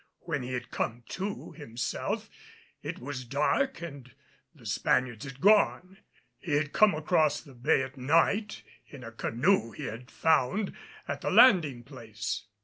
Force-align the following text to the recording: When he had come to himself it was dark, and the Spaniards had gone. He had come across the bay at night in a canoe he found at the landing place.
When 0.21 0.41
he 0.41 0.53
had 0.53 0.71
come 0.71 1.03
to 1.09 1.51
himself 1.51 2.27
it 2.81 2.97
was 2.97 3.23
dark, 3.23 3.83
and 3.83 4.11
the 4.51 4.65
Spaniards 4.65 5.25
had 5.25 5.39
gone. 5.39 5.99
He 6.39 6.53
had 6.53 6.73
come 6.73 6.95
across 6.95 7.39
the 7.39 7.53
bay 7.53 7.83
at 7.83 7.97
night 7.97 8.63
in 8.87 9.03
a 9.03 9.11
canoe 9.11 9.73
he 9.73 9.87
found 10.07 10.73
at 11.07 11.21
the 11.21 11.29
landing 11.29 11.83
place. 11.83 12.47